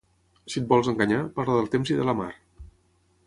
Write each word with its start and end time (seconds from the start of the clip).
Si 0.53 0.59
et 0.61 0.67
vols 0.71 0.89
enganyar, 0.93 1.19
parla 1.37 1.59
del 1.59 1.69
temps 1.75 1.93
i 1.93 1.97
de 1.99 2.07
la 2.09 2.15
mar. 2.23 2.31